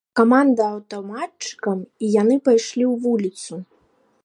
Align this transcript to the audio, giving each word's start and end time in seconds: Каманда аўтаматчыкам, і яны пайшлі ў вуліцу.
Каманда 0.19 0.63
аўтаматчыкам, 0.75 1.79
і 2.05 2.11
яны 2.21 2.35
пайшлі 2.49 2.83
ў 2.93 2.95
вуліцу. 3.07 3.53